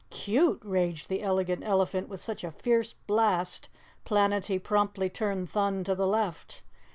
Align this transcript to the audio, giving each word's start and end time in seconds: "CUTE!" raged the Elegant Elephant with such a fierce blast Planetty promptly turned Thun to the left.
"CUTE!" 0.09 0.61
raged 0.65 1.09
the 1.09 1.21
Elegant 1.21 1.63
Elephant 1.63 2.07
with 2.09 2.19
such 2.19 2.43
a 2.43 2.49
fierce 2.49 2.93
blast 3.05 3.69
Planetty 4.03 4.57
promptly 4.57 5.11
turned 5.11 5.51
Thun 5.51 5.83
to 5.83 5.93
the 5.93 6.07
left. 6.07 6.63